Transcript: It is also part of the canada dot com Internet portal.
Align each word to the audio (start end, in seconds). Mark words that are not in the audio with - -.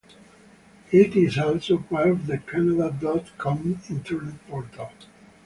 It 0.89 1.15
is 1.15 1.37
also 1.37 1.77
part 1.77 2.07
of 2.07 2.25
the 2.25 2.39
canada 2.39 2.91
dot 2.99 3.37
com 3.37 3.79
Internet 3.87 4.33
portal. 4.47 4.89